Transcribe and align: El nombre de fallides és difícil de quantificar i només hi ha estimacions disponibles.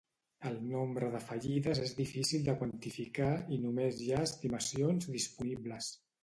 El 0.51 0.55
nombre 0.69 1.09
de 1.15 1.19
fallides 1.25 1.81
és 1.87 1.93
difícil 1.99 2.47
de 2.47 2.55
quantificar 2.61 3.29
i 3.57 3.61
només 3.67 4.01
hi 4.07 4.11
ha 4.17 4.23
estimacions 4.31 5.13
disponibles. 5.19 5.93